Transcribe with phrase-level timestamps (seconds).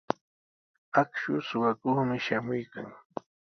[1.01, 2.87] Akshu suqakuqmi shamuykan.